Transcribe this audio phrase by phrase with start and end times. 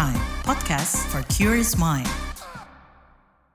[0.00, 2.08] Prime, podcast for curious mind.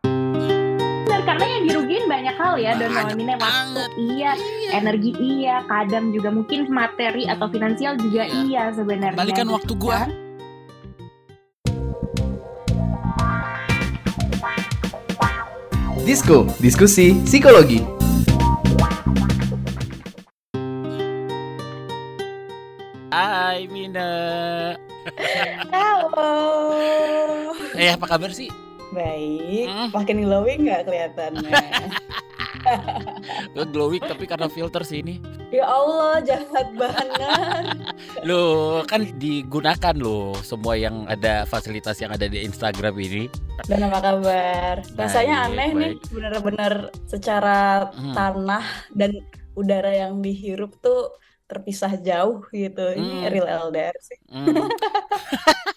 [0.06, 4.38] Benar, karena yang dirugiin banyak hal ya dan Mine waktu iya,
[4.70, 8.46] energi iya, kadang juga mungkin materi atau finansial juga Iya.
[8.46, 9.18] iya, sebenarnya.
[9.18, 10.06] Balikan waktu gua.
[16.06, 17.82] Disko, diskusi psikologi.
[23.10, 24.45] Hai Mina.
[27.86, 28.50] Eh apa kabar sih?
[28.90, 29.68] Baik.
[29.68, 29.90] Hmm.
[29.94, 31.54] Makin glowing nggak kelihatannya?
[33.54, 35.22] Gue glowing tapi karena filter sih ini.
[35.54, 37.78] ya Allah, jahat banget.
[38.28, 43.30] Loh kan digunakan loh semua yang ada fasilitas yang ada di Instagram ini.
[43.64, 44.82] Dan apa kabar?
[44.92, 46.10] Rasanya Baik, aneh nih, baik.
[46.10, 46.74] bener-bener
[47.06, 48.12] secara Hmm.
[48.12, 49.14] tanah dan
[49.54, 51.14] udara yang dihirup tuh
[51.46, 52.82] terpisah jauh gitu.
[52.92, 53.32] Ini Hmm.
[53.32, 54.18] real LDR sih.
[54.28, 54.66] Hmm.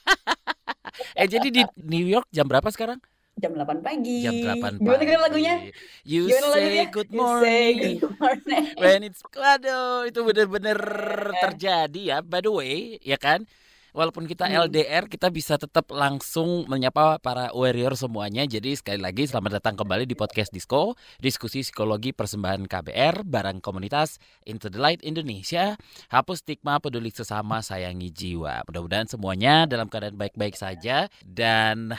[1.15, 2.99] eh jadi di New York jam berapa sekarang?
[3.39, 4.11] Jam 8 pagi.
[4.19, 5.07] Jam 8 Gimana pagi.
[5.07, 5.55] kan lagunya?
[6.03, 6.85] You Gimana say lagunya?
[6.91, 7.95] good You say morning.
[8.03, 8.65] good morning.
[8.75, 10.79] When it's waduh itu bener-bener
[11.43, 13.47] terjadi ya by the way ya kan
[13.93, 14.69] walaupun kita Hmm.
[14.69, 18.45] LDR kita bisa tetap langsung menyapa para warrior semuanya.
[18.45, 24.21] Jadi sekali lagi selamat datang kembali di podcast Disco diskusi psikologi persembahan KBR barang komunitas
[24.49, 25.77] Into the Light Indonesia.
[26.13, 28.65] Hapus stigma peduli sesama sayangi jiwa.
[28.69, 31.07] Mudah-mudahan semuanya dalam keadaan baik-baik saja.
[31.25, 31.93] Dan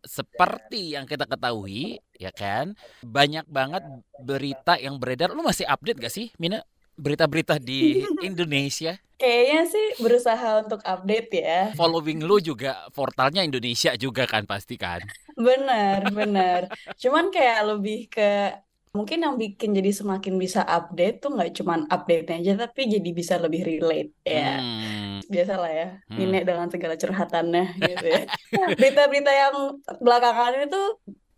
[0.00, 2.72] seperti yang kita ketahui ya kan
[3.04, 3.84] banyak banget
[4.20, 5.32] berita yang beredar.
[5.32, 6.64] Lu masih update gak sih Mina
[7.00, 11.60] berita-berita di Indonesia Kayaknya sih berusaha untuk update ya.
[11.76, 15.04] following lu juga portalnya Indonesia juga kan pasti kan
[15.36, 16.60] Bener, bener.
[16.96, 18.52] Cuman kayak lebih ke
[18.90, 23.38] mungkin yang bikin jadi semakin bisa update tuh nggak cuman update aja tapi jadi bisa
[23.38, 24.58] lebih relate ya.
[24.58, 26.32] Hmm, Biasalah ya, Hmm.
[26.42, 28.22] Dengan segala curhatannya gitu ya.
[28.74, 29.54] Berita-berita yang
[30.02, 30.82] belakangan itu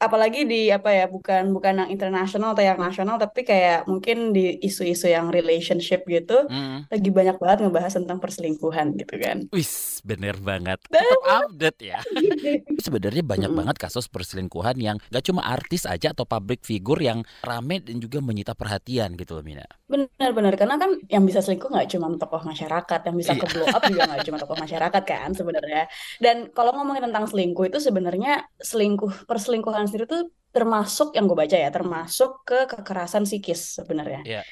[0.03, 4.59] apalagi di apa ya bukan bukan yang internasional atau yang nasional tapi kayak mungkin di
[4.59, 6.91] isu-isu yang relationship gitu hmm.
[6.91, 9.47] lagi banyak banget ngebahas tentang perselingkuhan gitu kan.
[9.55, 11.99] Wis bener banget tetap update ya
[12.85, 13.61] sebenarnya banyak Mm-mm.
[13.63, 18.19] banget kasus perselingkuhan yang gak cuma artis aja atau public figure yang rame dan juga
[18.19, 19.63] menyita perhatian gitu loh Mina
[19.93, 23.41] Benar-benar karena kan yang bisa selingkuh nggak cuma tokoh masyarakat, yang bisa Iya.
[23.45, 25.83] ke blow up juga nggak cuma tokoh masyarakat kan sebenarnya.
[26.17, 31.57] Dan kalau ngomongin tentang selingkuh itu sebenarnya selingkuh perselingkuhan sendiri tuh termasuk yang gue baca
[31.57, 34.21] ya, termasuk ke kekerasan psikis sebenarnya.
[34.25, 34.43] Iya.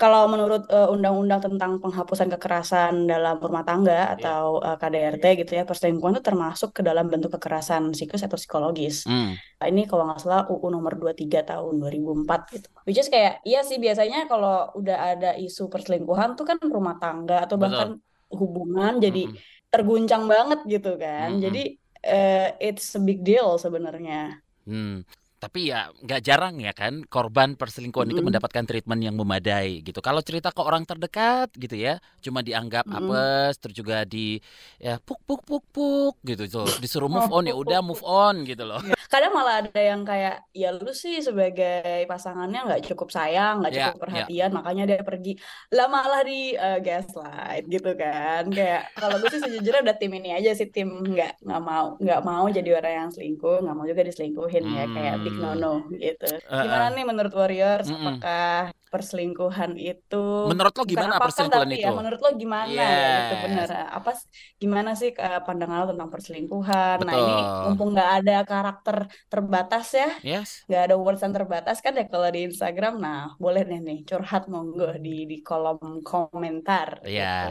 [0.00, 5.68] Kalau menurut eh, undang-undang tentang penghapusan kekerasan dalam rumah tangga atau eh, KDRT gitu ya,
[5.68, 9.04] perselingkuhan itu termasuk ke dalam bentuk kekerasan psikis atau psikologis.
[9.04, 12.68] Hmm, Nah, ini kalau nggak salah UU nomor 23 tahun 2004 gitu.
[12.88, 17.44] Which is kayak, iya sih biasanya kalau udah ada isu perselingkuhan tuh kan rumah tangga
[17.44, 17.68] atau Betul.
[17.68, 17.90] bahkan
[18.32, 19.68] hubungan jadi mm-mm.
[19.68, 21.36] terguncang banget gitu kan.
[21.36, 21.44] Mm-mm.
[21.44, 21.62] Jadi
[22.00, 24.40] eh, it's a big deal sebenarnya.
[24.64, 25.04] Hmm,
[25.42, 28.26] tapi ya nggak jarang ya kan korban perselingkuhan itu Mm-mm.
[28.26, 29.98] mendapatkan treatment yang memadai gitu.
[30.04, 32.96] Kalau cerita ke orang terdekat gitu ya, cuma dianggap Mm-mm.
[32.98, 34.38] apes, terus juga di
[34.78, 36.70] ya puk puk puk puk gitu tuh.
[36.82, 38.80] Disuruh move on ya udah move on gitu loh.
[39.10, 43.82] Kadang malah ada yang kayak, ya lu sih sebagai pasangannya nggak cukup sayang, nggak Ya,
[43.82, 45.34] cukup perhatian, makanya dia pergi.
[45.74, 48.46] Lah malah di eh, gaslight gitu kan.
[48.54, 52.20] Kayak kalau gue sih sejujurnya udah tim ini aja sih tim nggak nggak mau nggak
[52.22, 55.42] mau jadi orang yang selingkuh, nggak mau juga diselingkuhin ya kayak big Hmm.
[55.42, 56.26] no no gitu.
[56.26, 57.86] Eh, Gimana nih menurut Warriors?
[57.86, 58.18] Mm-mm.
[58.18, 60.16] Apakah perselingkuhan itu
[60.48, 61.84] Menurut lo gimana apakah, perselingkuhan tapi itu?
[61.84, 63.42] ya menurut lo gimana ya gitu Yes.
[63.44, 64.26] bener apa s-
[64.62, 67.62] gimana sih eh, pandangan lo tentang perselingkuhan nah ini Betul.
[67.62, 68.96] mumpung nggak ada karakter
[69.32, 70.66] terbatas ya Yes.
[70.68, 74.42] nggak ada words yang terbatas kan ya kalau di Instagram nah boleh nih nih curhat
[74.52, 77.24] monggo di di kolom komentar Iya.
[77.24, 77.46] gitu.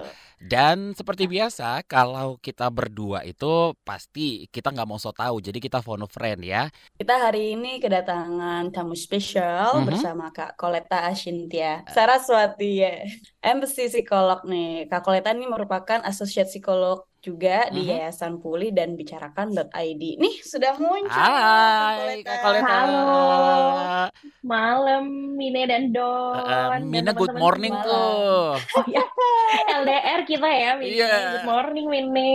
[0.52, 3.46] Dan seperti biasa kalau kita berdua itu
[3.88, 5.36] pasti kita nggak mau so tahu.
[5.48, 6.60] Jadi kita phone friend ya.
[7.00, 9.86] kita hari ini kedatangan tamu spesial Mhm.
[9.88, 10.96] bersama Kak Koleta
[11.30, 13.06] Ashintia Saraswati ya.
[13.46, 14.90] Empathy psikolog nih.
[14.90, 17.90] Kak Koleta ini merupakan associate psikolog juga di Mhm.
[17.92, 22.66] Yayasan Pulih dan bicarakan.id nih sudah muncul Hai Kak Koleta.
[22.66, 23.12] Halo.
[24.40, 25.04] Malam
[25.36, 26.40] Mine dan Don.
[26.40, 28.56] Eh, dan Mina good morning tuh.
[29.80, 30.96] LDR kita ya, Mine.
[30.96, 31.12] Iya.
[31.36, 32.30] Good morning, Mine.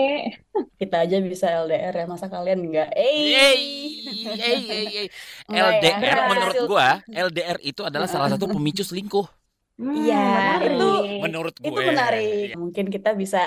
[0.77, 3.63] kita aja bisa LDR ya masa kalian enggak eh Yeay,
[4.07, 5.07] yeay, yeay, yeay.
[5.49, 6.89] Enggak ya, LDR menurut gua
[7.27, 9.27] LDR itu adalah salah satu pemicu selingkuh.
[9.75, 10.71] Hmm, Iya, menarik.
[10.71, 10.85] itu
[11.25, 11.67] Menurut gue.
[11.67, 12.23] itu menarik.
[12.47, 12.55] Iya.
[12.63, 13.39] Mungkin kita bisa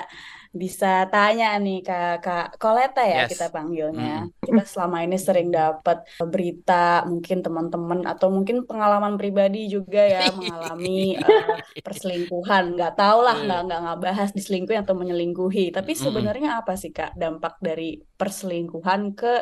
[0.52, 3.30] bisa tanya nih Kak Kak Koleta ya Yes.
[3.32, 4.28] kita panggilnya.
[4.44, 5.96] Kita selama ini sering dapat
[6.32, 12.62] berita, mungkin teman-teman atau mungkin pengalaman pribadi juga ya mengalami eh, perselingkuhan.
[12.76, 15.72] Nggak tahu lah, nggak nggak nggak bahas diselingkuhi atau menyelingkuhi.
[15.76, 19.32] Tapi sebenarnya apa sih Kak dampak dari perselingkuhan ke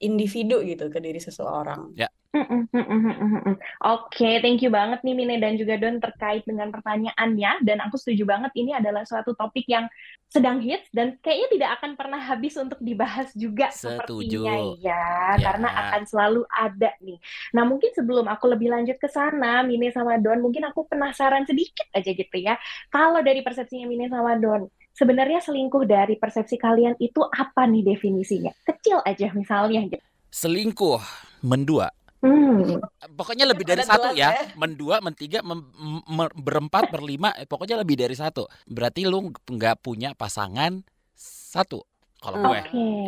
[0.00, 1.92] individu gitu, ke diri seseorang?
[2.28, 3.56] Mm.
[3.88, 7.64] Oke, thank you banget nih Mine dan juga Don terkait dengan pertanyaannya.
[7.64, 9.88] Dan aku setuju banget ini adalah suatu topik yang
[10.28, 14.44] sedang hits dan kayaknya tidak akan pernah habis untuk dibahas juga Setuju.
[14.44, 15.04] sepertinya ya,
[15.40, 15.40] Ya.
[15.40, 17.16] karena akan selalu ada nih.
[17.56, 21.88] Nah, mungkin sebelum aku lebih lanjut ke sana, Mine sama Don, mungkin aku penasaran sedikit
[21.96, 22.60] aja gitu ya.
[22.92, 24.68] Kalau dari persepsinya Mine sama Don,
[24.98, 28.50] sebenarnya selingkuh dari persepsi kalian itu apa nih definisinya?
[28.66, 29.86] Kecil aja misalnya.
[30.28, 30.98] Selingkuh,
[31.46, 31.88] mendua.
[32.18, 32.82] Hmm.
[33.14, 34.34] Pokoknya lebih dari Udah satu ya.
[34.34, 34.50] ya.
[34.58, 35.70] Mendua, mentiga, mem-
[36.02, 37.30] me- berempat, berlima.
[37.38, 38.50] eh, Pokoknya lebih dari satu.
[38.66, 40.82] Berarti lu nggak punya pasangan
[41.14, 41.86] satu.
[42.18, 42.60] Kalau gue.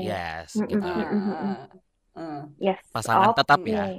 [0.07, 0.71] Yes, Mm-mm.
[0.71, 0.87] gitu.
[2.15, 2.79] Ah, Yes.
[2.95, 3.75] Pasangan tetap Oke.
[3.75, 3.99] ya.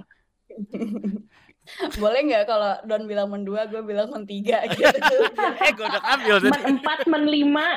[2.02, 5.18] Boleh nggak kalau Don bilang mendua, gue bilang mentiga gitu.
[5.66, 6.50] Eh, gue udah ambil tadi.
[6.52, 7.68] Men empat, men lima.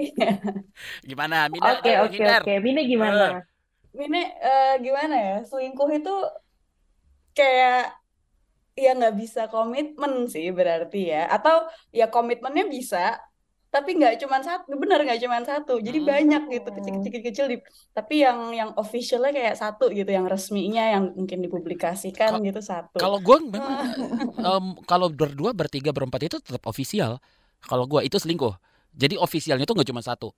[1.08, 1.76] Gimana, Mina?
[1.76, 2.52] Oke, oke, oke.
[2.64, 3.44] Mine gimana?
[3.92, 5.36] Eh, gimana ya?
[5.44, 6.14] Selingkuh itu
[7.36, 7.92] kayak
[8.78, 11.28] ya nggak bisa komitmen sih berarti ya.
[11.28, 13.20] Atau ya komitmennya bisa,
[13.70, 14.74] tapi nggak cuma satu.
[14.74, 15.78] Bener nggak cuma satu.
[15.78, 16.08] Jadi Hmm.
[16.10, 17.46] banyak gitu kecil-kecil-kecil.
[17.48, 22.60] di- Tapi yang yang officialnya kayak satu gitu, yang resminya yang mungkin dipublikasikan Ka- gitu
[22.60, 22.98] satu.
[22.98, 23.78] Kalau gue memang
[24.50, 27.22] em, kalau berdua, bertiga, berempat itu tetap ofisial.
[27.62, 28.52] Kalau gue itu selingkuh.
[28.90, 30.34] Jadi ofisialnya itu nggak cuma satu.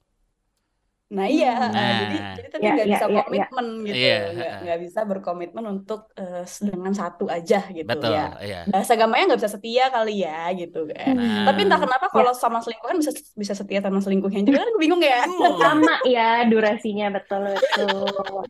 [1.13, 1.93] Nah iya, Nah.
[2.09, 3.23] jadi jadi tapi Ya, nggak ya, bisa ya, ya.
[3.29, 8.25] komitmen gitu, Iya, nggak nggak bisa berkomitmen untuk eh, dengan satu aja gitu Betul, ya.
[8.41, 8.59] iya.
[8.73, 11.13] Bahasa gampangnya nggak bisa setia kali ya gitu kan.
[11.13, 11.45] Nah.
[11.53, 15.21] Tapi entah kenapa kalau sama selingkuhan bisa bisa setia sama selingkuhnya juga kan bingung ya.
[15.29, 15.53] Hmm.
[15.63, 18.43] Sama ya durasinya betul betul.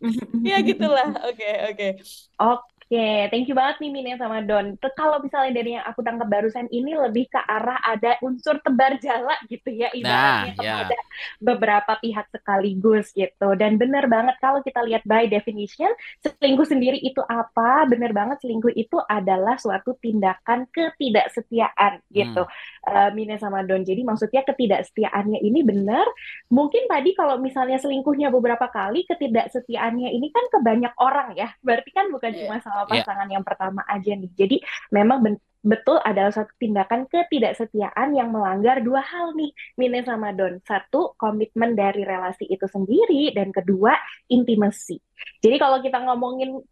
[0.50, 1.08] ya gitulah.
[1.28, 1.86] Oke oke.
[2.36, 4.78] Oke, thank you banget nih Mine sama Don.
[4.94, 9.34] Kalau misalnya dari yang aku tangkap barusan ini lebih ke arah ada unsur tebar jala
[9.50, 10.74] gitu ya, ibaratnya Nah, ya.
[10.86, 10.96] kepada
[11.42, 13.48] beberapa pihak sekaligus gitu.
[13.58, 15.90] Dan benar banget kalau kita lihat by definition,
[16.22, 17.90] selingkuh sendiri itu apa?
[17.90, 22.46] Benar banget selingkuh itu adalah suatu tindakan ketidaksetiaan gitu.
[22.86, 23.82] Eh, Mine sama Don.
[23.82, 26.06] Jadi maksudnya ketidaksetiaannya ini benar.
[26.48, 31.50] Mungkin tadi kalau misalnya selingkuhnya beberapa kali, ketidaksetiaannya ini kan ke banyak orang ya.
[31.66, 32.46] Berarti kan bukan Iya.
[32.46, 33.02] cuma sama Iya.
[33.08, 34.30] pasangan yang pertama aja nih.
[34.36, 34.56] Jadi
[34.92, 40.62] memang ben- betul adalah suatu tindakan ketidaksetiaan yang melanggar dua hal nih, Mine sama Don.
[40.62, 43.96] Satu, komitmen dari relasi itu sendiri, dan kedua,
[44.30, 45.02] intimasi.
[45.42, 46.62] Jadi kalau kita ngomongin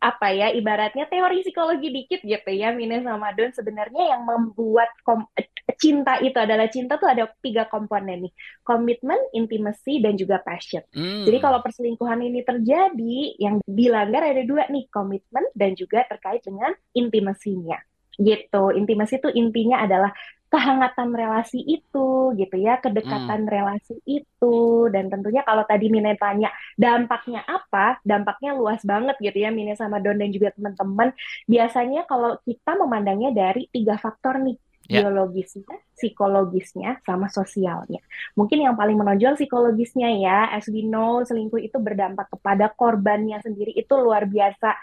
[0.00, 5.28] apa ya ibaratnya teori psikologi dikit gitu ya Mine sama Don sebenarnya yang membuat kom-
[5.76, 8.32] cinta itu adalah cinta tuh ada tiga komponen nih
[8.64, 10.80] komitmen, intimasi dan juga passion.
[10.96, 11.28] Hmm.
[11.28, 16.72] Jadi kalau perselingkuhan ini terjadi yang dilanggar ada dua nih komitmen dan juga terkait dengan
[16.96, 17.76] intimasinya
[18.20, 18.70] gitu.
[18.76, 20.12] Intimasi itu intinya adalah
[20.50, 27.46] kehangatan relasi itu gitu ya, kedekatan relasi itu dan tentunya kalau tadi Mine tanya dampaknya
[27.46, 28.02] apa?
[28.02, 31.14] Dampaknya luas banget gitu ya Mine sama Don dan juga teman-teman.
[31.46, 34.58] Biasanya kalau kita memandangnya dari tiga faktor nih
[34.90, 35.06] Ya.
[35.06, 38.02] biologisnya, psikologisnya, sama sosialnya.
[38.34, 43.70] Mungkin yang paling menonjol psikologisnya ya, as we know selingkuh itu berdampak kepada korbannya sendiri
[43.70, 44.74] itu luar biasa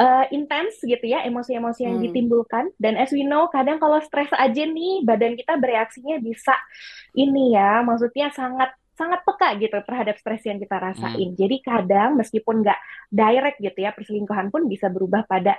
[0.00, 2.04] eh, intens gitu ya emosi-emosi yang Hmm.
[2.08, 6.56] ditimbulkan dan as we know kadang kalau stres aja nih badan kita bereaksinya bisa
[7.12, 11.32] ini ya maksudnya sangat sangat peka gitu terhadap stres yang kita rasain.
[11.32, 15.56] Jadi kadang meskipun nggak direct gitu ya perselingkuhan pun bisa berubah pada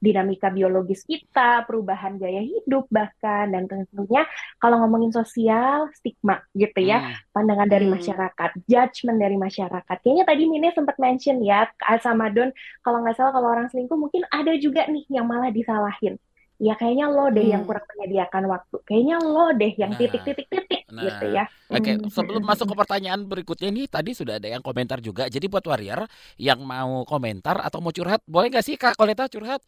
[0.00, 4.24] dinamika biologis kita, perubahan gaya hidup bahkan dan tentunya
[4.56, 7.14] kalau ngomongin sosial stigma gitu ya Hmm.
[7.36, 7.94] pandangan dari Hmm.
[8.00, 9.96] masyarakat, judgment dari masyarakat.
[10.02, 12.50] Kayaknya tadi Mine sempat mention ya, Kak sama Don,
[12.82, 16.16] kalau nggak salah kalau orang selingkuh mungkin ada juga nih yang malah disalahin.
[16.60, 17.68] Ya kayaknya lo deh yang Hmm.
[17.68, 18.76] kurang menyediakan waktu.
[18.84, 20.00] Kayaknya lo deh yang Nah.
[20.00, 21.04] titik-titik-titik Nah.
[21.08, 21.44] gitu ya.
[21.72, 22.10] Oke, Hmm.
[22.12, 25.24] sebelum masuk ke pertanyaan berikutnya ini tadi sudah ada yang komentar juga.
[25.30, 26.04] Jadi buat warrior
[26.36, 29.62] yang mau komentar atau mau curhat, boleh nggak sih Kak Koleta curhat?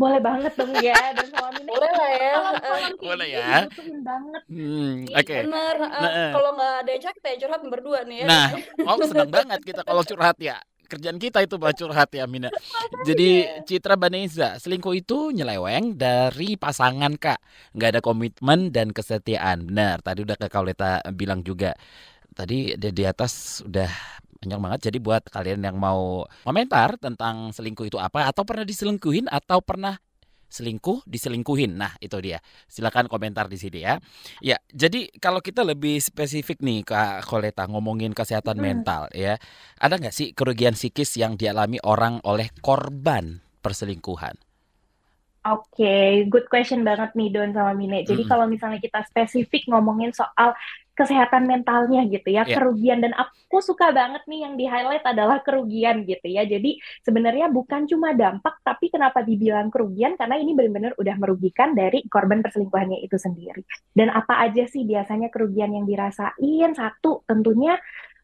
[0.00, 1.68] Boleh banget dong ya, dan sama Mine.
[1.68, 2.32] Boleh lah ya.
[2.56, 3.40] Eh, Boleh ya.
[4.00, 4.42] banget.
[4.48, 5.36] Hmm, Iya, oke.
[5.44, 5.76] Bener.
[5.76, 6.30] eh, Nah, eh.
[6.32, 8.26] kalau nggak ada yang curhat, kita yang curhat berdua nih ya.
[8.26, 8.46] Nah,
[8.88, 10.56] oh senang banget kita kalau curhat ya.
[10.90, 12.50] Kerjaan kita itu buat curhat ya Mina.
[13.06, 17.38] Jadi Citra Baneza, selingkuh itu nyeleweng dari pasangan Kak.
[17.78, 19.70] Nggak ada komitmen dan kesetiaan.
[19.70, 21.78] Benar, tadi udah Kak Kauleta bilang juga.
[22.34, 23.86] Tadi di, di atas udah
[24.40, 24.80] banyak banget.
[24.90, 30.00] Jadi buat kalian yang mau komentar tentang selingkuh itu apa atau pernah diselingkuhin atau pernah
[30.50, 31.78] selingkuh diselingkuhin.
[31.78, 32.42] Nah, itu dia.
[32.66, 34.02] Silakan komentar di sini ya.
[34.42, 38.62] Ya, jadi kalau kita lebih spesifik nih Kak Koleta ngomongin kesehatan Hmm.
[38.62, 39.38] mental ya.
[39.78, 44.34] Ada nggak sih kerugian psikis yang dialami orang oleh korban perselingkuhan?
[45.40, 48.04] Oke, good question banget nih Don sama Mine.
[48.04, 48.28] Jadi Mm-mm.
[48.28, 50.52] kalau misalnya kita spesifik ngomongin soal
[51.00, 52.60] kesehatan mentalnya gitu ya, Ya.
[52.60, 56.44] kerugian dan aku suka banget nih yang di-highlight adalah kerugian gitu ya.
[56.44, 60.20] Jadi sebenarnya bukan cuma dampak, tapi kenapa dibilang kerugian?
[60.20, 63.64] Karena ini benar-benar udah merugikan dari korban perselingkuhannya itu sendiri.
[63.96, 66.70] Dan apa aja sih biasanya kerugian yang dirasain?
[66.76, 67.80] Satu, tentunya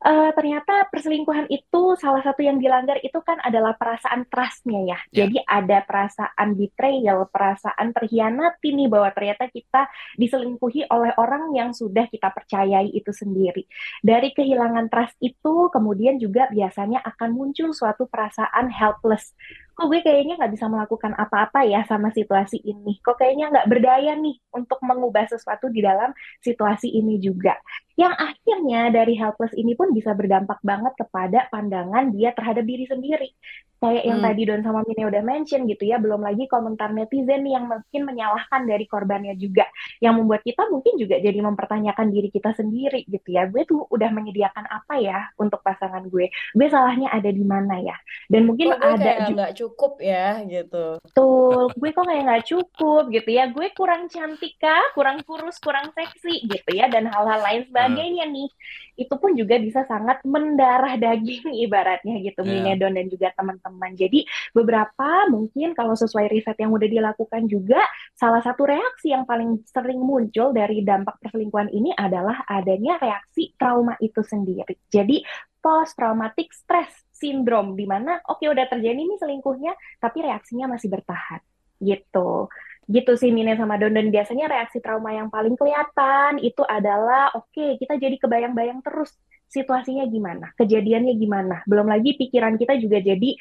[0.06, 4.98] eh, ternyata perselingkuhan itu salah satu yang dilanggar itu kan adalah perasaan trust-nya ya.
[5.10, 5.26] Ya.
[5.26, 12.06] Jadi ada perasaan betrayal, perasaan terhianati nih bahwa ternyata kita diselingkuhi oleh orang yang sudah
[12.06, 13.66] kita percayai itu sendiri.
[14.00, 19.34] Dari kehilangan trust itu kemudian juga biasanya akan muncul suatu perasaan helpless.
[19.76, 22.96] Kok gue kayaknya nggak bisa melakukan apa-apa ya sama situasi ini.
[23.04, 27.60] Kok kayaknya nggak berdaya nih untuk mengubah sesuatu di dalam situasi ini juga.
[27.96, 33.32] Yang akhirnya dari helpless ini pun bisa berdampak banget kepada pandangan dia terhadap diri sendiri.
[33.76, 34.28] Kayak yang Hmm.
[34.32, 38.64] tadi Don sama Mine udah mention gitu ya, belum lagi komentar netizen yang mungkin menyalahkan
[38.64, 39.68] dari korbannya juga.
[40.00, 43.44] Yang membuat kita mungkin juga jadi mempertanyakan diri kita sendiri gitu ya.
[43.48, 46.32] Gue tuh udah menyediakan apa ya untuk pasangan gue?
[46.56, 47.96] Gue salahnya ada di mana ya?
[48.32, 50.86] Dan mungkin gue ada kayak juga nggak cukup ya gitu.
[51.04, 53.44] Betul, gue kok kayak nggak cukup gitu ya.
[53.52, 58.48] Gue kurang cantik kah, kurang kurus, kurang seksi gitu ya, dan hal-hal lain sebagainya nih.
[58.96, 62.48] Itu pun juga bisa sangat mendarah daging ibaratnya gitu, Ya.
[62.48, 63.92] Minedon dan juga teman-teman.
[63.94, 64.24] Jadi
[64.56, 67.82] beberapa mungkin kalau sesuai riset yang udah dilakukan juga,
[68.16, 73.94] salah satu reaksi yang paling sering muncul dari dampak perselingkuhan ini adalah adanya reaksi trauma
[74.00, 74.78] itu sendiri.
[74.88, 75.20] Jadi
[75.66, 81.42] post traumatic stress syndrome di mana oke udah terjadi nih selingkuhnya tapi reaksinya masih bertahan
[81.82, 82.46] gitu
[82.86, 87.78] gitu sih Mine sama Don dan biasanya reaksi trauma yang paling kelihatan itu adalah oke
[87.82, 89.10] kita jadi kebayang-bayang terus
[89.50, 93.34] situasinya gimana kejadiannya gimana belum lagi pikiran kita juga jadi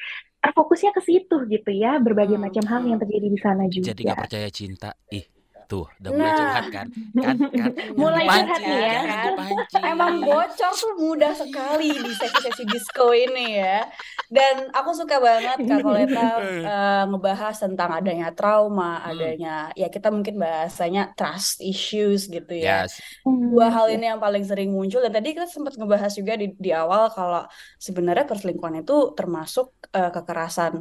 [0.46, 2.90] terfokusnya ke situ gitu ya berbagai Hmm, macam hal hmm.
[2.94, 4.90] yang terjadi di sana juga Jadi nggak percaya cinta.
[5.10, 5.26] Ih,
[5.66, 6.38] tuh udah mulai Nah.
[6.38, 6.86] curhat kan?
[7.22, 7.70] Kan kan
[8.00, 9.24] Mulai curhat nih ya, jangan kan?
[9.26, 9.82] dipancing.
[9.84, 13.84] Emang bocor tuh mudah sekali di sesi-sesi disco ini ya.
[14.26, 16.20] Dan aku suka banget Kak Koleta
[16.70, 19.08] eh, ngebahas tentang adanya trauma, Hmm.
[19.10, 22.86] adanya ya kita mungkin bahasanya trust issues gitu ya.
[22.86, 22.98] Yes.
[23.24, 26.70] Dua hal ini yang paling sering muncul dan tadi kita sempat ngebahas juga di, di
[26.74, 27.42] awal kalau
[27.78, 30.74] sebenarnya perselingkuhan itu termasuk eh, kekerasan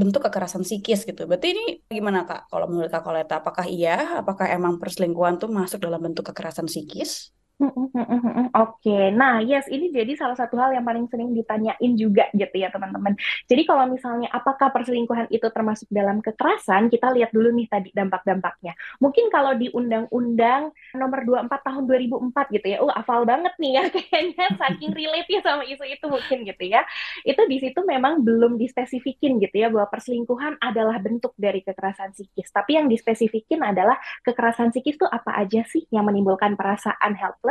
[0.00, 1.22] bentuk kekerasan psikis gitu.
[1.28, 1.64] Berarti ini
[1.98, 2.40] gimana Kak?
[2.50, 4.20] Kalau menurut Kak Koleta, apakah iya?
[4.20, 7.10] Apakah emang perselingkuhan tuh masuk dalam bentuk kekerasan psikis?
[7.58, 8.46] Mm, mm, mm.
[8.54, 12.70] Oke, nah yes ini jadi salah satu hal yang paling sering ditanyain juga gitu ya
[12.70, 13.18] teman-teman.
[13.50, 18.78] Jadi kalau misalnya apakah perselingkuhan itu termasuk dalam kekerasan, kita lihat dulu nih tadi dampak-dampaknya.
[19.02, 20.70] Mungkin kalau di Undang-Undang
[21.02, 25.40] Nomor 24 Tahun 2004 gitu ya, uh hafal banget nih ya kayaknya saking relate ya
[25.42, 26.86] sama isu itu mungkin gitu ya.
[27.26, 32.54] Itu di situ memang belum dispesifikin gitu ya bahwa perselingkuhan adalah bentuk dari kekerasan psikis.
[32.54, 37.47] Tapi yang dispesifikin adalah kekerasan psikis itu apa aja sih yang menimbulkan perasaan helpless,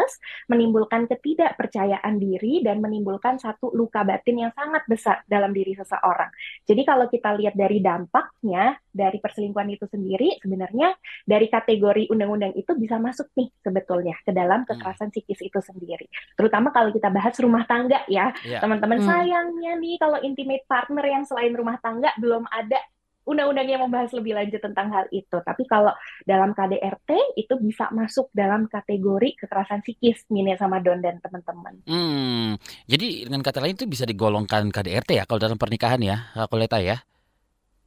[0.51, 6.29] menimbulkan ketidakpercayaan diri, dan menimbulkan satu luka batin yang sangat besar dalam diri seseorang.
[6.67, 12.73] Jadi kalau kita lihat dari dampaknya dari perselingkuhan itu sendiri, sebenarnya dari kategori undang-undang itu
[12.73, 16.09] bisa masuk nih sebetulnya ke dalam kekerasan psikis itu sendiri.
[16.33, 18.59] Terutama kalau kita bahas rumah tangga ya, Iya.
[18.59, 19.07] teman-teman Hmm.
[19.07, 22.81] sayangnya nih kalau intimate partner yang selain rumah tangga belum ada
[23.27, 25.38] undang-undang yang membahas lebih lanjut tentang hal itu.
[25.43, 25.91] Tapi kalau
[26.24, 31.84] dalam KDRT itu bisa masuk dalam kategori kekerasan psikis, Mine sama Don dan teman-teman.
[31.84, 32.55] Hmm,
[32.88, 36.79] jadi dengan kata lain itu bisa digolongkan KDRT ya kalau dalam pernikahan ya, Kak Koleta
[36.79, 37.03] ya.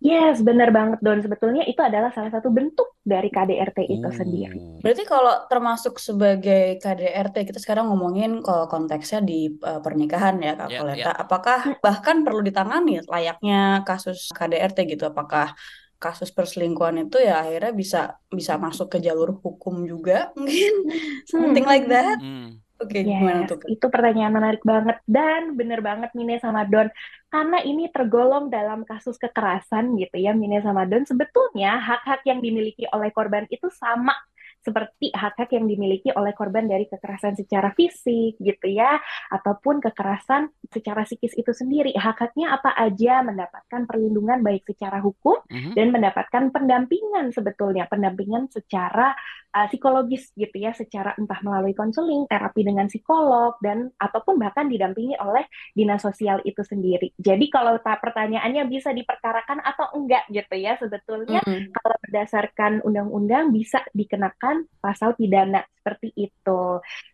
[0.00, 1.20] Yes, benar banget Don.
[1.20, 4.16] Sebetulnya itu adalah salah satu bentuk dari KDRT itu Uh.
[4.16, 4.58] sendiri.
[4.80, 10.68] Berarti kalau termasuk sebagai KDRT, kita sekarang ngomongin kalau konteksnya di uh, pernikahan ya Kak
[10.72, 11.12] Ya, Koleta.
[11.12, 15.12] Apakah bahkan perlu ditangani layaknya kasus KDRT gitu?
[15.12, 15.52] Apakah
[16.00, 18.00] kasus perselingkuhan itu ya akhirnya bisa
[18.32, 20.88] bisa masuk ke jalur hukum juga mungkin
[21.28, 22.16] something like that?
[22.16, 22.56] Hmm.
[22.80, 23.60] Oke, gimana Yes, tuh?
[23.60, 23.70] Kak?
[23.70, 26.88] itu pertanyaan menarik banget dan bener banget Mine sama Don
[27.30, 32.88] karena ini tergolong dalam kasus kekerasan gitu ya Mine sama Don sebetulnya hak-hak yang dimiliki
[32.90, 34.16] oleh korban itu sama
[34.60, 39.00] seperti hak-hak yang dimiliki oleh korban dari kekerasan secara fisik gitu ya,
[39.32, 41.96] ataupun kekerasan secara psikis itu sendiri.
[41.96, 45.72] Hak-haknya apa aja mendapatkan perlindungan baik secara hukum Mhm.
[45.76, 49.16] dan mendapatkan pendampingan sebetulnya, pendampingan secara
[49.50, 55.18] uh, psikologis gitu ya, secara entah melalui konseling, terapi dengan psikolog dan ataupun bahkan didampingi
[55.18, 55.42] oleh
[55.74, 57.10] dinas sosial itu sendiri.
[57.18, 61.74] Jadi kalau ta- pertanyaannya bisa diperkarakan atau enggak gitu ya, sebetulnya Mm.
[61.74, 64.49] kalau berdasarkan undang-undang bisa dikenakan
[64.84, 66.60] pasal pidana seperti itu.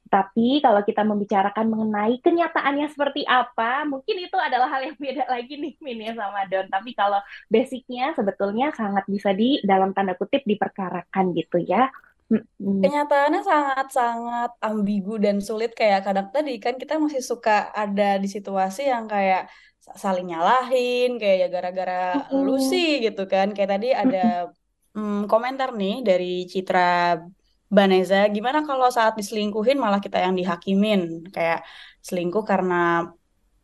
[0.06, 5.52] Tapi kalau kita membicarakan mengenai kenyataannya seperti apa, mungkin itu adalah hal yang beda lagi
[5.58, 6.66] nih Min ya sama Don.
[6.70, 7.18] Tapi kalau
[7.50, 11.90] basicnya sebetulnya sangat bisa di dalam tanda kutip diperkarakan gitu ya.
[12.82, 17.50] Kenyataannya sangat-sangat ambigu dan sulit kayak kadang tadi kan kita masih suka
[17.82, 19.40] ada di situasi yang kayak
[19.84, 21.94] sa- saling nyalahin kayak ya gara-gara
[22.44, 22.70] lu Mm-mm.
[22.70, 24.18] sih gitu kan kayak tadi ada
[24.96, 27.20] mm, komentar nih dari Citra
[27.66, 31.66] Baneza gimana kalau saat diselingkuhin malah kita yang dihakimin kayak
[32.00, 33.10] selingkuh karena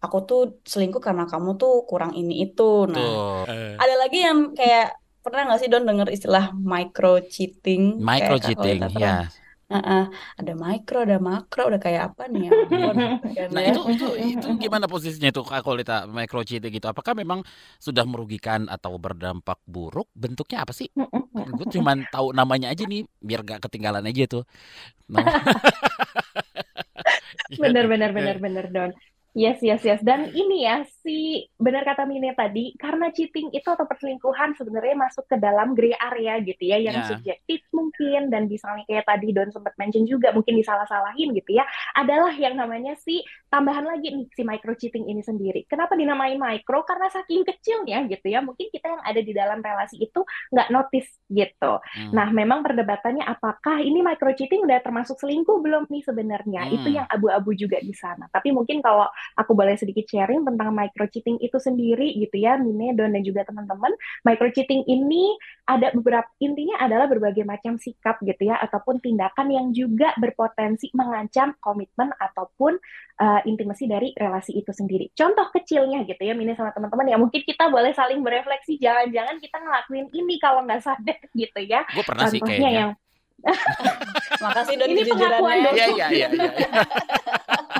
[0.03, 3.47] aku tuh selingkuh karena kamu tuh kurang ini itu nah Tuh.
[3.47, 8.43] Eh, ada lagi yang kayak pernah nggak sih Don denger istilah micro cheating micro kayak
[8.43, 9.42] kalau cheating, kita pernah ya.
[9.73, 10.05] Heeh,
[10.41, 12.97] ada mikro, ada makro, udah kayak apa nih ya ampun,
[13.55, 16.87] Nah itu itu itu gimana posisinya itu kalau kita micro cheating gitu?
[16.93, 17.41] Apakah memang
[17.81, 20.09] sudah merugikan atau berdampak buruk?
[20.13, 20.89] Bentuknya apa sih?
[21.57, 24.45] Gue cuman tahu namanya aja nih, biar gak ketinggalan aja tuh.
[25.13, 25.33] Nama.
[27.49, 27.59] Iya.
[27.63, 28.91] Bener, bener, bener, bener, Don.
[29.33, 30.05] Yes, yes, yes.
[30.05, 35.25] Dan ini ya, si benar kata Mine tadi, karena cheating itu atau perselingkuhan sebenarnya masuk
[35.25, 37.09] ke dalam gray area gitu ya, yang Ya.
[37.09, 41.65] subjektif mungkin, dan misalnya kayak tadi Don sempat mention juga, mungkin disalah-salahin gitu ya,
[41.97, 45.65] adalah yang namanya si tambahan lagi nih, si micro cheating ini sendiri.
[45.65, 46.85] Kenapa dinamai micro?
[46.85, 50.21] Karena saking kecilnya gitu ya, mungkin kita yang ada di dalam relasi itu
[50.53, 51.81] nggak notice gitu.
[51.81, 52.13] Hmm.
[52.13, 56.69] Nah, memang perdebatannya apakah ini micro cheating udah termasuk selingkuh belum nih sebenarnya?
[56.69, 56.97] Itu Hmm.
[57.01, 58.29] yang abu-abu juga di sana.
[58.29, 59.09] Tapi mungkin kalau
[59.39, 63.47] aku boleh sedikit sharing tentang micro cheating itu sendiri gitu ya, Mine, Don dan juga
[63.49, 63.93] teman-teman.
[64.27, 65.37] Micro cheating ini
[65.67, 71.55] ada beberapa intinya adalah berbagai macam sikap gitu ya ataupun tindakan yang juga berpotensi mengancam
[71.63, 72.77] komitmen ataupun
[73.23, 75.11] uh, intimasi dari relasi itu sendiri.
[75.15, 79.57] Contoh kecilnya gitu ya, Mine sama teman-teman ya mungkin kita boleh saling berefleksi jangan-jangan kita
[79.61, 81.87] ngelakuin ini kalau nggak sadar gitu ya.
[81.93, 82.71] Gue pernah sih kayaknya.
[82.73, 82.91] yang
[84.45, 85.75] Makasih Don Ini pengakuan dong.
[85.75, 86.29] Iya iya iya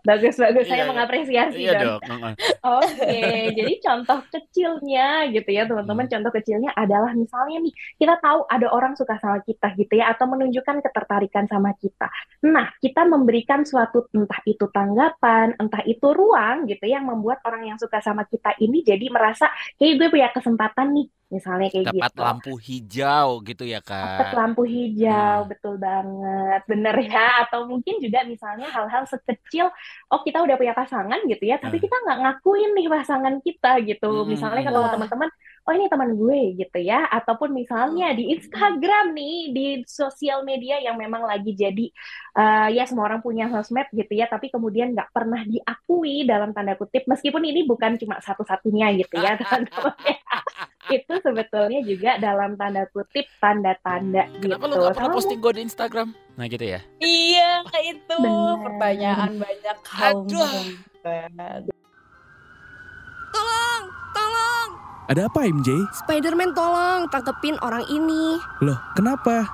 [0.00, 0.06] iya.
[0.06, 0.90] bagus-bagus Iya, saya iya.
[0.90, 2.00] mengapresiasi Iya dong.
[2.06, 2.32] Heeh.
[2.62, 3.20] Oke,
[3.58, 6.06] jadi contoh kecilnya gitu ya teman-teman.
[6.06, 6.12] Hmm.
[6.16, 10.30] Contoh kecilnya adalah misalnya nih kita tahu ada orang suka sama kita gitu ya atau
[10.30, 12.08] menunjukkan ketertarikan sama kita.
[12.46, 17.64] Nah, kita memberikan suatu entah itu tanggapan, entah itu ruang gitu ya, yang membuat orang
[17.72, 19.48] yang suka sama kita ini jadi merasa
[19.80, 22.20] kayak gue punya kesempatan nih, misalnya kayak Dapat gitu.
[22.20, 24.34] lampu hijau gitu ya Dapat kak.
[24.36, 25.50] lampu hijau, Hmm.
[25.50, 27.26] betul banget, bener ya.
[27.46, 29.66] Atau mungkin juga misalnya hal-hal sekecil,
[30.08, 31.84] oh kita udah punya pasangan gitu ya, tapi Hmm.
[31.86, 34.10] kita nggak ngakuin nih pasangan kita gitu.
[34.26, 34.90] Hmm, Misalnya hmm, Wah.
[34.94, 35.28] teman-teman,
[35.66, 37.06] oh ini teman gue gitu ya.
[37.08, 41.86] Ataupun misalnya di Instagram nih, di sosial media yang memang lagi jadi,
[42.36, 46.74] eh, ya semua orang punya sosmed gitu ya, tapi kemudian nggak pernah diakui dalam tanda
[46.74, 49.94] kutip, meskipun ini bukan cuma satu-satunya gitu ya, teman-teman.
[50.90, 54.82] Itu sebetulnya juga dalam tanda kutip tanda-tanda Kenapa lu gitu.
[54.82, 56.08] gak pernah Sama posting gue di Instagram?
[56.34, 56.80] Nah gitu ya.
[56.98, 57.50] Iya,
[57.86, 58.58] itu Bener.
[58.66, 60.50] pertanyaan banyak kaum Aduh.
[63.30, 64.68] Tolong, tolong.
[65.06, 65.68] Ada apa MJ?
[65.94, 68.42] Spiderman tolong tangkepin orang ini.
[68.58, 69.46] Loh, kenapa?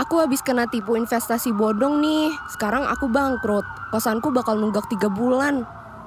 [0.00, 2.32] Aku habis kena tipu investasi bodong nih.
[2.52, 3.64] Sekarang aku bangkrut.
[3.92, 5.64] Kosanku bakal nunggak tiga bulan.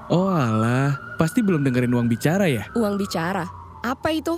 [0.10, 2.69] Oh alah, pasti belum dengerin uang bicara ya?
[2.78, 3.64] Uang bicara.
[3.86, 4.34] Apa itu?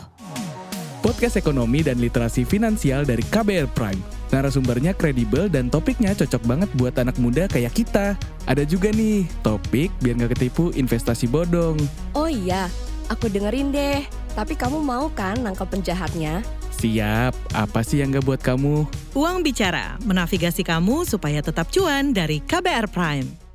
[1.00, 4.04] Podcast ekonomi dan literasi finansial dari KBR Prime.
[4.28, 8.20] Narasumbernya kredibel dan topiknya cocok banget buat anak muda kayak kita.
[8.44, 11.80] Ada juga nih, topik biar nggak ketipu investasi bodong.
[12.12, 12.68] Oh iya,
[13.08, 14.04] aku dengerin deh.
[14.36, 16.44] Tapi kamu mau kan nangkep penjahatnya?
[16.84, 18.84] Siap, apa sih yang nggak buat kamu?
[19.16, 23.47] Uang Bicara, menavigasi kamu supaya tetap cuan dari KBR Prime.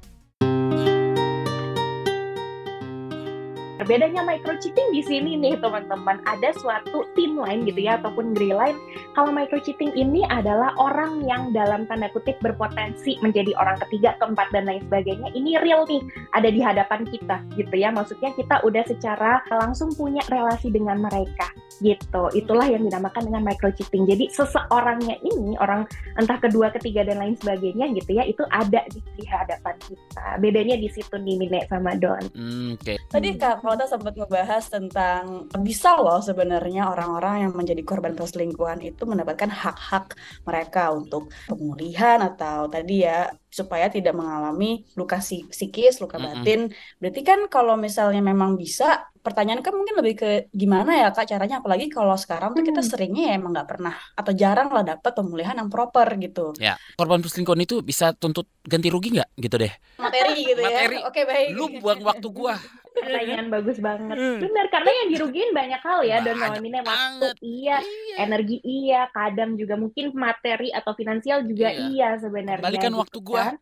[3.92, 8.56] Bedanya micro cheating di sini nih teman-teman ada suatu thin line gitu ya ataupun gray
[8.56, 8.80] line.
[9.12, 14.48] Kalau micro cheating ini adalah orang yang dalam tanda kutip berpotensi menjadi orang ketiga, keempat
[14.56, 15.28] dan lain sebagainya.
[15.36, 16.00] Ini real nih
[16.32, 17.92] ada di hadapan kita gitu ya.
[17.92, 21.52] Maksudnya kita udah secara langsung punya relasi dengan mereka
[21.84, 22.32] gitu.
[22.32, 24.08] Itulah yang dinamakan dengan micro cheating.
[24.08, 25.84] Jadi seseorangnya ini orang
[26.16, 30.40] entah kedua, ketiga dan lain sebagainya gitu ya itu ada di, di hadapan kita.
[30.40, 32.24] Bedanya di situ nih Mine sama Don.
[32.32, 32.96] Hmm, Oke.
[33.12, 38.78] Tadi Kak, kalau kita sempat ngebahas tentang bisa loh sebenarnya orang-orang yang menjadi korban perselingkuhan
[38.78, 40.14] itu mendapatkan hak-hak
[40.46, 46.70] mereka untuk pemulihan atau tadi ya supaya tidak mengalami luka psikis, luka batin.
[46.70, 46.98] Mm -hmm.
[47.02, 51.62] Berarti kan kalau misalnya memang bisa, pertanyaan kan mungkin lebih ke gimana ya kak caranya?
[51.62, 52.90] Apalagi kalau sekarang tuh kita hmm.
[52.90, 56.52] seringnya ya emang nggak pernah atau jarang lah dapat pemulihan yang proper gitu.
[56.58, 59.72] Ya, korban perselingkuhan itu bisa tuntut ganti rugi nggak gitu deh?
[60.02, 60.66] Materi gitu ya.
[60.66, 60.98] Materi.
[61.06, 61.48] Oke baik.
[61.54, 62.58] Lu buang waktu gua.
[62.92, 64.16] Pertanyaan bagus banget.
[64.16, 64.38] Hmm.
[64.44, 66.18] Benar, karena yang dirugiin banyak hal ya.
[66.20, 71.88] Dan nominnya waktu iya, iya, energi iya, kadang juga mungkin materi atau finansial juga iya,
[71.88, 72.64] iya sebenarnya.
[72.64, 73.42] Balikan gitu waktu gua.
[73.48, 73.56] Kan.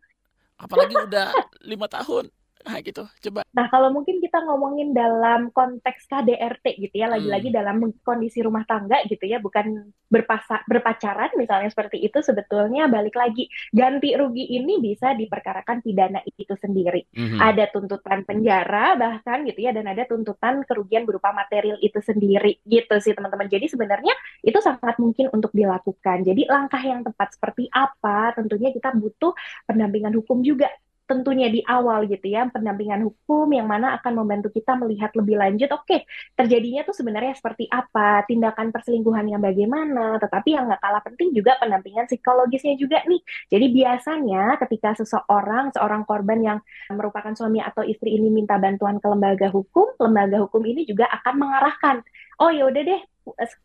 [0.61, 1.27] Apalagi udah
[1.63, 2.29] lima tahun.
[2.65, 3.03] Nah, gitu.
[3.29, 3.41] Coba.
[3.51, 7.57] Nah, kalau mungkin kita ngomongin dalam konteks KDRT gitu ya, lagi-lagi hmm.
[7.57, 13.47] dalam kondisi rumah tangga gitu ya, bukan berpasa berpacaran misalnya seperti itu sebetulnya balik lagi
[13.71, 17.07] ganti rugi ini bisa diperkarakan pidana itu sendiri.
[17.15, 17.39] Hmm.
[17.39, 22.99] Ada tuntutan penjara bahkan gitu ya dan ada tuntutan kerugian berupa material itu sendiri gitu
[22.99, 23.47] sih teman-teman.
[23.47, 24.11] Jadi sebenarnya
[24.43, 26.27] itu sangat mungkin untuk dilakukan.
[26.27, 28.35] Jadi langkah yang tepat seperti apa?
[28.35, 29.31] Tentunya kita butuh
[29.63, 30.67] pendampingan hukum juga
[31.11, 35.67] tentunya di awal gitu ya pendampingan hukum yang mana akan membantu kita melihat lebih lanjut
[35.75, 36.07] oke okay,
[36.39, 41.59] terjadinya tuh sebenarnya seperti apa tindakan perselingkuhan yang bagaimana tetapi yang nggak kalah penting juga
[41.59, 43.19] pendampingan psikologisnya juga nih
[43.51, 49.07] jadi biasanya ketika seseorang seorang korban yang merupakan suami atau istri ini minta bantuan ke
[49.11, 51.95] lembaga hukum lembaga hukum ini juga akan mengarahkan
[52.39, 53.01] oh ya udah deh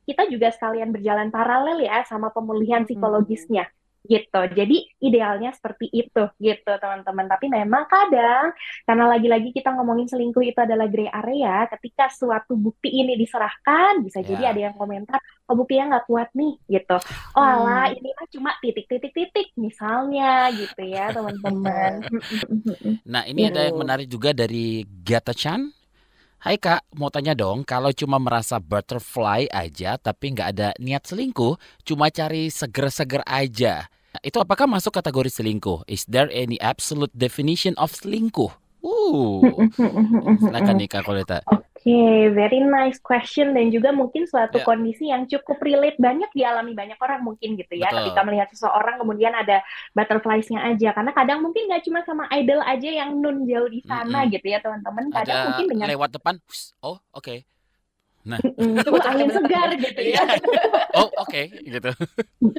[0.04, 2.90] kita juga sekalian berjalan paralel ya sama pemulihan hmm.
[4.07, 4.40] Gitu.
[4.55, 7.27] Jadi idealnya seperti itu gitu teman-teman.
[7.29, 8.55] Tapi memang kadang
[8.88, 14.23] karena lagi-lagi kita ngomongin selingkuh itu adalah gray area, ketika suatu bukti ini diserahkan bisa
[14.23, 14.29] yeah.
[14.33, 14.51] jadi ya.
[14.55, 16.97] ada yang komentar, oh buktinya nggak kuat nih gitu.
[17.37, 17.55] Oh hmm.
[17.61, 21.92] alah ini mah cuma titik-titik-titik misalnya gitu ya teman-teman.
[23.12, 25.75] nah ini ada yang menarik juga dari Gata Chan.
[26.37, 31.57] Hai kak, mau tanya dong, kalau cuma merasa butterfly aja tapi nggak ada niat selingkuh,
[31.81, 33.88] cuma cari seger-seger aja,
[34.20, 35.85] itu apakah masuk kategori selingkuh?
[35.88, 38.53] Is there any absolute definition of selingkuh?
[38.85, 39.64] Uh,
[40.44, 41.42] silakan nih Kak Koleta.
[41.49, 44.66] Oke, okay, very nice question dan juga mungkin suatu yeah.
[44.66, 47.87] kondisi yang cukup relate banyak dialami banyak orang mungkin gitu ya.
[47.87, 48.11] Betul.
[48.11, 49.62] Ketika melihat seseorang kemudian ada
[49.94, 54.22] butterflies-nya aja, karena kadang mungkin nggak cuma sama idol aja yang nun jauh di sana
[54.22, 54.35] mm -hmm.
[54.35, 55.05] gitu ya teman-teman.
[55.14, 56.35] Kadang ada mungkin dengan lewat depan,
[56.83, 57.22] oh oke.
[57.22, 57.46] Okay
[58.26, 60.26] Nah, itu angin segar gitu ya.
[60.98, 61.94] oh, oke, okay, gitu.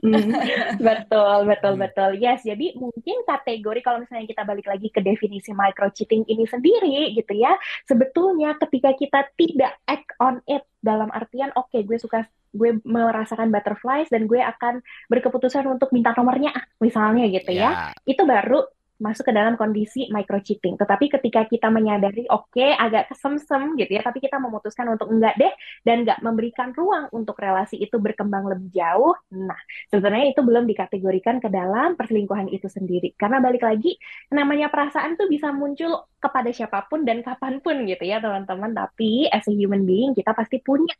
[0.88, 1.84] betul, betul, hmm.
[1.84, 2.12] betul.
[2.16, 7.12] Yes, jadi mungkin kategori kalau misalnya kita balik lagi ke definisi micro cheating ini sendiri
[7.12, 7.52] gitu ya,
[7.84, 12.24] sebetulnya ketika kita tidak act on it dalam artian oke, okay, gue suka
[12.56, 14.80] gue merasakan butterflies dan gue akan
[15.12, 17.92] berkeputusan untuk minta nomornya misalnya gitu yeah.
[17.92, 18.08] ya.
[18.08, 18.64] Itu baru
[18.98, 20.76] masuk ke dalam kondisi micro cheating.
[20.78, 25.38] Tetapi ketika kita menyadari oke okay, agak kesemsem gitu ya, tapi kita memutuskan untuk enggak
[25.38, 25.54] deh
[25.86, 29.14] dan enggak memberikan ruang untuk relasi itu berkembang lebih jauh.
[29.34, 29.58] Nah,
[29.94, 33.14] sebenarnya itu belum dikategorikan ke dalam perselingkuhan itu sendiri.
[33.16, 33.96] Karena balik lagi
[34.34, 38.74] namanya perasaan tuh bisa muncul kepada siapa pun dan kapan pun gitu ya, teman-teman.
[38.74, 40.94] Tapi as a human being kita pasti punya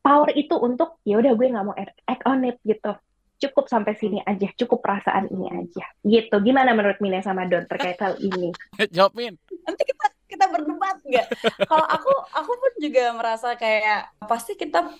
[0.00, 2.96] power itu untuk ya udah gue nggak mau act on it gitu
[3.40, 5.84] cukup sampai sini aja, cukup perasaan ini aja.
[6.04, 6.36] Gitu.
[6.44, 8.52] Gimana menurut Mina sama Don terkait hal ini?
[8.94, 9.34] Jawab Min.
[9.64, 11.26] Nanti kita kita berdebat nggak?
[11.66, 14.92] Kalau aku aku pun juga merasa kayak pasti kita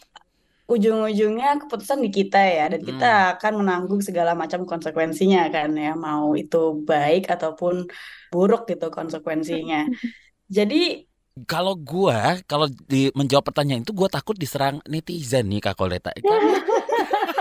[0.70, 3.30] ujung-ujungnya keputusan di kita ya dan kita hmm.
[3.36, 7.90] akan menanggung segala macam konsekuensinya kan ya mau itu baik ataupun
[8.30, 9.90] buruk gitu konsekuensinya.
[10.56, 11.10] Jadi
[11.46, 16.14] kalau gua kalau di menjawab pertanyaan itu gua takut diserang netizen nih Kak Koleta.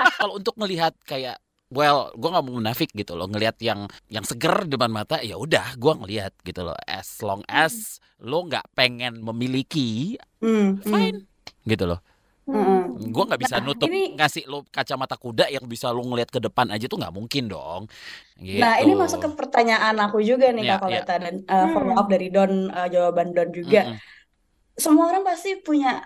[0.20, 1.38] kalau untuk melihat kayak
[1.70, 5.78] well gue nggak mau munafik gitu loh ngelihat yang yang seger depan mata ya udah
[5.78, 8.26] gue ngelihat gitu loh as long as hmm.
[8.26, 10.82] lo nggak pengen memiliki hmm.
[10.82, 11.70] fine hmm.
[11.70, 12.02] gitu loh
[12.50, 13.14] Mm.
[13.14, 14.18] Gue nggak bisa nah, nutup ini...
[14.18, 17.86] ngasih lo kacamata kuda yang bisa lo ngeliat ke depan aja tuh nggak mungkin dong.
[18.42, 18.58] Gitu.
[18.58, 21.20] Nah ini masuk ke pertanyaan aku juga nih yeah, kak Koleta yeah.
[21.22, 23.86] dan uh, follow up dari Don uh, jawaban Don juga.
[23.86, 24.00] Mm -hmm.
[24.80, 26.02] Semua orang pasti punya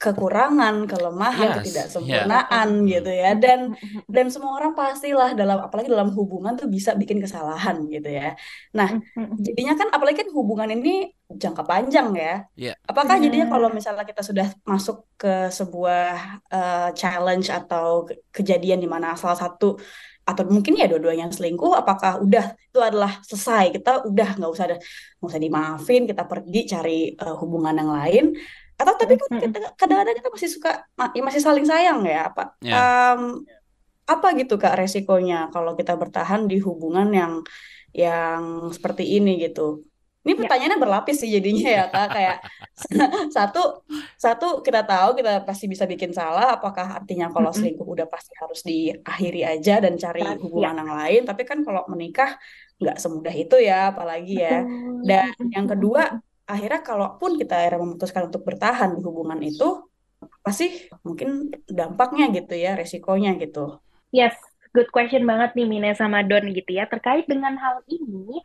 [0.00, 2.92] kekurangan, kelemahan, yes, ketidaksempurnaan yeah.
[2.96, 3.30] gitu ya.
[3.36, 3.76] Dan
[4.08, 8.32] dan semua orang pastilah dalam apalagi dalam hubungan tuh bisa bikin kesalahan gitu ya.
[8.72, 8.96] Nah,
[9.44, 12.34] jadinya kan apalagi kan hubungan ini jangka panjang ya.
[12.56, 12.74] Yeah.
[12.88, 19.12] Apakah jadinya kalau misalnya kita sudah masuk ke sebuah uh, challenge atau kejadian di mana
[19.20, 19.76] salah satu
[20.30, 24.76] atau mungkin ya dua-duanya selingkuh apakah udah itu adalah selesai kita udah nggak usah ada
[25.18, 28.24] nggak usah dimaafin kita pergi cari uh, hubungan yang lain
[28.80, 29.28] atau tapi kan
[29.76, 30.70] kadang-kadang kita masih suka
[31.12, 32.72] ya masih saling sayang ya apa yeah.
[32.72, 32.80] Ya.
[33.14, 33.22] um,
[34.08, 37.32] apa gitu kak resikonya kalau kita bertahan di hubungan yang
[37.94, 39.84] yang seperti ini gitu
[40.20, 40.40] Ini Ya.
[40.44, 42.12] pertanyaannya berlapis sih jadinya ya kak.
[42.12, 42.36] Kayak
[43.36, 43.80] satu
[44.20, 46.60] satu kita tahu kita pasti bisa bikin salah.
[46.60, 50.36] Apakah artinya kalau selingkuh udah pasti harus diakhiri aja dan cari Ya.
[50.36, 51.22] hubungan yang lain.
[51.24, 52.36] Tapi kan kalau menikah
[52.76, 54.60] nggak semudah itu ya, apalagi ya.
[55.08, 59.86] Dan yang kedua, akhirnya kalaupun kita akhirnya memutuskan untuk bertahan hubungan itu,
[60.20, 60.70] apa sih
[61.06, 63.78] mungkin dampaknya gitu ya, resikonya gitu.
[64.10, 64.34] Yes,
[64.70, 66.86] good question banget nih Mine sama Don gitu ya.
[66.86, 68.38] Terkait dengan hal ini,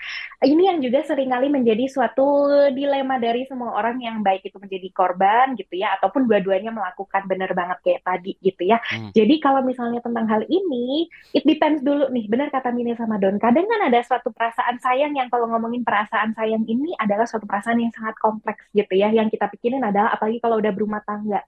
[0.45, 4.89] ini yang juga sering kali menjadi suatu dilema dari semua orang yang baik itu menjadi
[4.91, 8.81] korban gitu ya, ataupun dua-duanya melakukan bener banget kayak tadi gitu ya.
[8.89, 9.13] Hmm.
[9.13, 13.38] Jadi kalau misalnya tentang hal ini, it depends dulu nih, benar kata Mine sama Don.
[13.38, 17.81] Kadang kan ada suatu perasaan sayang yang kalau ngomongin perasaan sayang ini adalah suatu perasaan
[17.81, 21.45] yang sangat kompleks gitu ya, yang kita pikirin adalah apalagi kalau udah berumah tangga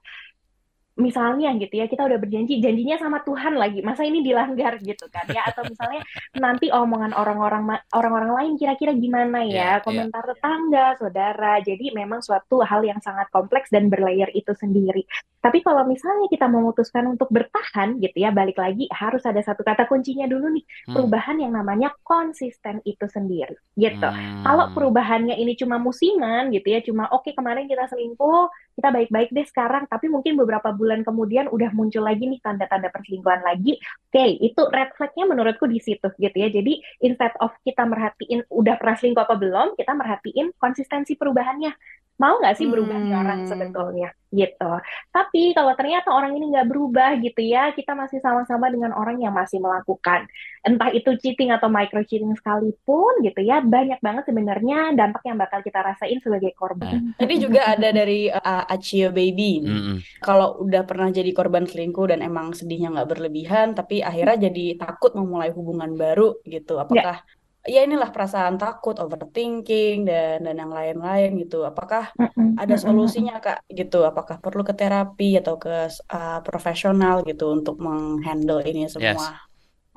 [0.98, 5.30] misalnya gitu ya kita udah berjanji janjinya sama Tuhan lagi masa ini dilanggar gitu kan
[5.30, 5.46] ya?
[5.46, 6.02] Atau misalnya
[6.36, 9.80] nanti omongan orang-orang orang-orang lain kira-kira gimana ya?
[9.80, 9.86] Iya.
[9.86, 11.62] komentar tetangga saudara.
[11.62, 15.06] Jadi memang suatu hal yang sangat kompleks dan berlayer itu sendiri
[15.42, 19.86] tapi kalau misalnya kita memutuskan untuk bertahan gitu ya balik lagi harus ada satu kata
[19.88, 20.94] kuncinya dulu nih Hmm.
[21.00, 24.44] perubahan yang namanya konsisten itu sendiri gitu Hmm.
[24.44, 29.46] kalau perubahannya ini cuma musiman gitu ya, cuma oke kemarin kita selingkuh, kita baik-baik deh
[29.48, 33.78] sekarang, tapi mungkin beberapa bulan kemudian udah muncul lagi nih tanda-tanda perselingkuhan lagi.
[34.10, 36.50] Oke, itu red flag-nya menurutku di situ gitu ya.
[36.50, 41.72] Jadi instead of kita merhatiin udah pernah selingkuh apa belum, kita merhatiin konsistensi perubahannya.
[42.18, 43.50] Mau nggak sih berubah nih orang Hmm.
[43.50, 44.72] sebetulnya gitu.
[45.16, 49.32] Tapi kalau ternyata orang ini nggak berubah gitu ya, kita masih sama-sama dengan orang yang
[49.32, 50.28] masih melakukan
[50.68, 55.64] entah itu cheating atau micro cheating sekalipun gitu ya, banyak banget sebenarnya dampak yang bakal
[55.64, 57.16] kita rasain sebagai korban.
[57.16, 59.64] Tadi juga ada dari uh, Achio Baby.
[59.64, 59.98] Mm-mm.
[60.20, 65.16] Kalau udah pernah jadi korban selingkuh dan emang sedihnya nggak berlebihan, tapi akhirnya jadi takut
[65.16, 66.82] memulai hubungan baru gitu.
[66.82, 67.37] Apakah ya
[67.68, 71.68] inilah perasaan takut, overthinking dan dan yang lain-lain gitu.
[71.68, 72.16] Apakah
[72.56, 74.08] ada solusinya Kak gitu?
[74.08, 79.44] Apakah perlu ke terapi atau ke uh, profesional gitu untuk menghandle ini semua?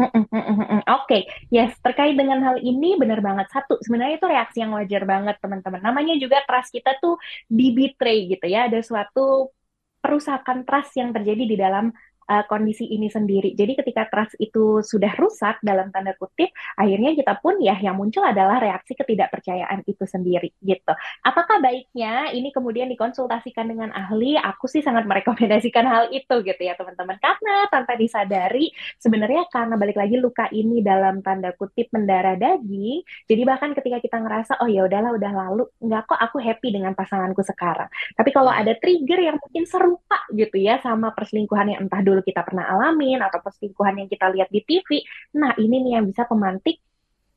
[0.00, 0.80] Mm-mm.
[0.88, 3.52] Oke, yes, terkait dengan hal ini benar banget.
[3.52, 5.80] Satu, sebenarnya itu reaksi yang wajar banget, teman-teman.
[5.84, 8.64] Namanya juga trust kita tuh di betray gitu ya.
[8.64, 9.52] Ada suatu
[10.00, 11.92] perusakan trust yang terjadi di dalam
[12.30, 13.58] uh, kondisi ini sendiri.
[13.58, 18.22] Jadi ketika trust itu sudah rusak dalam tanda kutip, akhirnya kita pun ya yang muncul
[18.22, 20.92] adalah reaksi ketidakpercayaan itu sendiri gitu.
[21.26, 24.38] Apakah baiknya ini kemudian dikonsultasikan dengan ahli?
[24.38, 27.18] Aku sih sangat merekomendasikan hal itu gitu ya teman-teman.
[27.18, 28.70] Karena tanpa disadari
[29.02, 34.22] sebenarnya karena balik lagi luka ini dalam tanda kutip mendarah daging, jadi bahkan ketika kita
[34.22, 37.90] ngerasa oh ya udahlah udah lalu, nggak kok aku happy dengan pasanganku sekarang.
[38.14, 42.46] Tapi kalau ada trigger yang mungkin serupa gitu ya sama perselingkuhan yang entah dulu kita
[42.46, 45.02] pernah alamin atau perselingkuhan yang kita lihat di TV,
[45.36, 46.78] nah ini nih yang bisa pemantik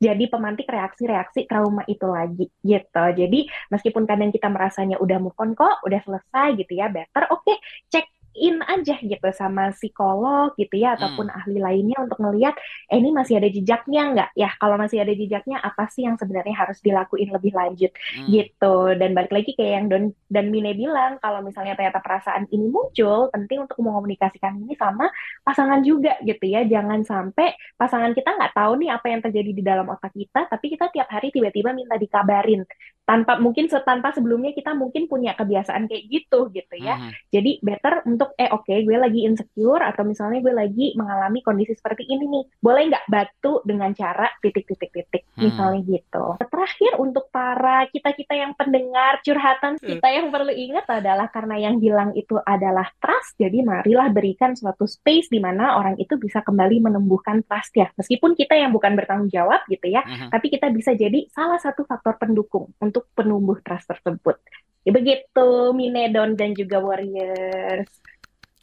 [0.04, 3.04] jadi pemantik reaksi-reaksi trauma itu lagi gitu.
[3.16, 7.54] Jadi meskipun kadang kita merasanya udah move on kok, udah selesai gitu ya, better oke
[7.88, 12.54] cek in aja gitu sama psikolog gitu ya ataupun ahli lainnya untuk ngelihat
[12.90, 14.30] eh ini masih ada jejaknya nggak?
[14.38, 17.90] Ya kalau masih ada jejaknya apa sih yang sebenarnya harus dilakuin lebih lanjut?
[17.94, 18.28] Hmm.
[18.30, 18.76] gitu.
[18.98, 23.30] Dan balik lagi kayak yang Don dan Mine bilang kalau misalnya ternyata perasaan ini muncul
[23.30, 25.08] penting untuk mengomunikasikan ini sama
[25.46, 26.66] pasangan juga gitu ya.
[26.66, 30.66] Jangan sampai pasangan kita nggak tahu nih apa yang terjadi di dalam otak kita tapi
[30.74, 32.62] kita tiap hari tiba-tiba minta dikabarin
[33.04, 37.10] tanpa mungkin tanpa sebelumnya kita mungkin punya kebiasaan kayak gitu gitu ya Mhm.
[37.30, 42.08] jadi better untuk eh oke gue lagi insecure atau misalnya gue lagi mengalami kondisi seperti
[42.08, 42.44] ini nih.
[42.58, 45.50] Boleh nggak bantu dengan cara titik-titik-titik Hmm.
[45.50, 46.24] misalnya gitu.
[46.48, 52.14] Terakhir untuk para kita-kita yang pendengar curhatan kita yang perlu ingat adalah karena yang bilang
[52.14, 53.36] itu adalah trust.
[53.36, 57.90] Jadi marilah berikan suatu space di mana orang itu bisa kembali menumbuhkan trust ya.
[57.98, 60.30] Meskipun kita yang bukan bertanggung jawab gitu ya, Mhm.
[60.30, 64.38] tapi kita bisa jadi salah satu faktor pendukung untuk penumbuh trust tersebut.
[64.86, 67.90] Ya, begitu Minedon dan juga Warriors.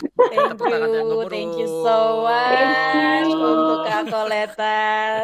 [0.01, 3.43] Thank you, thank you so Thank much you.
[3.43, 4.79] untuk Kak Koleta.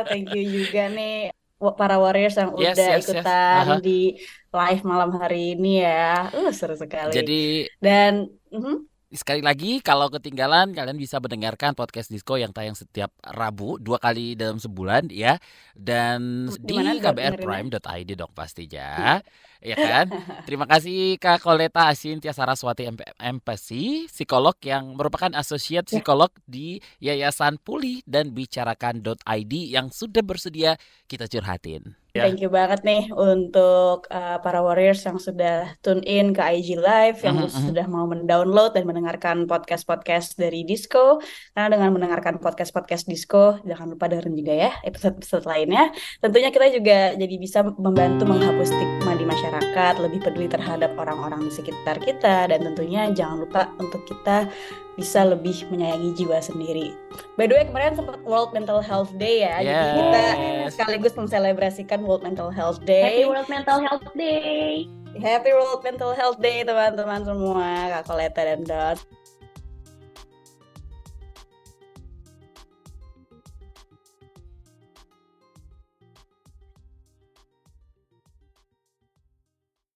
[0.06, 3.06] Thank you juga nih para warriors yang Yes, udah yes, yes.
[3.10, 3.76] ikutan Aha.
[3.82, 4.22] di
[4.54, 6.30] live malam hari ini ya.
[6.30, 7.10] Uh, seru sekali.
[7.10, 13.08] Jadi Dan mhm, Sekali lagi, kalau ketinggalan, kalian bisa mendengarkan podcast Disco yang tayang setiap
[13.24, 15.40] Rabu, dua kali dalam sebulan ya.
[15.72, 19.24] Dan Di di kbrprime.id dong pastinya.
[19.64, 20.12] ya kan?
[20.44, 23.68] Terima kasih Kak Koleta Asintia Saraswati MP MPC,
[24.12, 30.76] psikolog yang merupakan associate psikolog di Yayasan Pulih dan Bicarakan.id yang sudah bersedia
[31.08, 31.96] kita curhatin.
[32.18, 32.26] Ya.
[32.26, 37.22] Thank you banget nih untuk uh, para warriors yang sudah tune in ke IG Live,
[37.22, 37.66] yang Mhm, mhm.
[37.70, 41.22] sudah mau mendownload dan mendengarkan podcast-podcast dari Disco.
[41.54, 45.94] Karena dengan mendengarkan podcast-podcast Disco, jangan lupa dengerin juga ya episode-episode lainnya.
[46.18, 51.52] Tentunya kita juga jadi bisa membantu menghapus stigma di masyarakat, lebih peduli terhadap orang-orang di
[51.54, 54.50] sekitar kita, dan tentunya jangan lupa untuk kita
[54.98, 56.90] bisa lebih menyayangi jiwa sendiri.
[57.38, 60.74] By the way, kemarin sempat World Mental Health Day ya, jadi kita Yes.
[60.74, 63.30] sekaligus menselebrasikan World Mental Health Happy Day.
[63.30, 64.90] World Mental Health Day.
[65.18, 68.98] Happy World Mental Health Day teman-teman semua, Kak Koleta dan Dot.